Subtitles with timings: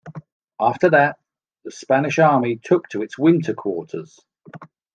[0.59, 1.19] After that,
[1.63, 4.19] the Spanish army took its winter quarters.